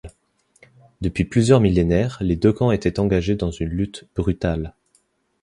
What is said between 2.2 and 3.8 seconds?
les deux camps étaient engagés dans une